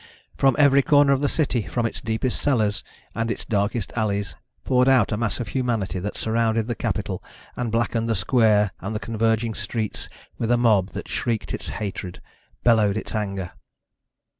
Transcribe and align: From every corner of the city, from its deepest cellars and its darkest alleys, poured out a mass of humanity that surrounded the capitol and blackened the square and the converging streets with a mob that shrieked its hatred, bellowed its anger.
From 0.35 0.55
every 0.57 0.81
corner 0.81 1.13
of 1.13 1.21
the 1.21 1.27
city, 1.27 1.61
from 1.67 1.85
its 1.85 2.01
deepest 2.01 2.41
cellars 2.41 2.83
and 3.13 3.29
its 3.29 3.45
darkest 3.45 3.93
alleys, 3.95 4.35
poured 4.65 4.87
out 4.89 5.11
a 5.11 5.15
mass 5.15 5.39
of 5.39 5.49
humanity 5.49 5.99
that 5.99 6.17
surrounded 6.17 6.65
the 6.65 6.73
capitol 6.73 7.23
and 7.55 7.71
blackened 7.71 8.09
the 8.09 8.15
square 8.15 8.71
and 8.79 8.95
the 8.95 8.99
converging 8.99 9.53
streets 9.53 10.09
with 10.39 10.49
a 10.49 10.57
mob 10.57 10.93
that 10.93 11.07
shrieked 11.07 11.53
its 11.53 11.69
hatred, 11.69 12.19
bellowed 12.63 12.97
its 12.97 13.13
anger. 13.13 13.51